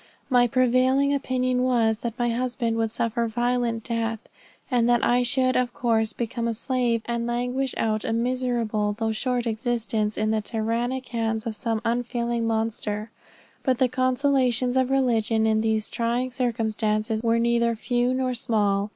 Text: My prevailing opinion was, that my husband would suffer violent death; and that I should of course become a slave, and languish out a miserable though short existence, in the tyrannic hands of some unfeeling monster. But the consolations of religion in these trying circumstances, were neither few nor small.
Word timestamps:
My 0.31 0.47
prevailing 0.47 1.13
opinion 1.13 1.61
was, 1.61 1.99
that 1.99 2.17
my 2.17 2.29
husband 2.29 2.75
would 2.77 2.89
suffer 2.89 3.27
violent 3.27 3.83
death; 3.83 4.19
and 4.71 4.89
that 4.89 5.05
I 5.05 5.21
should 5.21 5.55
of 5.55 5.75
course 5.75 6.11
become 6.11 6.47
a 6.47 6.55
slave, 6.55 7.03
and 7.05 7.27
languish 7.27 7.75
out 7.77 8.03
a 8.03 8.11
miserable 8.11 8.93
though 8.93 9.11
short 9.11 9.45
existence, 9.45 10.17
in 10.17 10.31
the 10.31 10.41
tyrannic 10.41 11.09
hands 11.09 11.45
of 11.45 11.55
some 11.55 11.81
unfeeling 11.85 12.47
monster. 12.47 13.11
But 13.61 13.77
the 13.77 13.87
consolations 13.89 14.75
of 14.75 14.89
religion 14.89 15.45
in 15.45 15.61
these 15.61 15.87
trying 15.87 16.31
circumstances, 16.31 17.21
were 17.21 17.37
neither 17.37 17.75
few 17.75 18.11
nor 18.15 18.33
small. 18.33 18.89